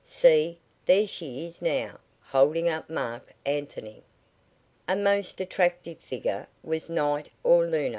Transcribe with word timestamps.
See! 0.03 0.57
There 0.87 1.05
she 1.05 1.45
is 1.45 1.61
now, 1.61 1.99
holding 2.23 2.67
up 2.67 2.89
Marc 2.89 3.31
Anthony! 3.45 4.01
A 4.87 4.95
most 4.95 5.39
attractive 5.39 5.99
figure 5.99 6.47
was 6.63 6.89
Night 6.89 7.29
or 7.43 7.67
Luna. 7.67 7.89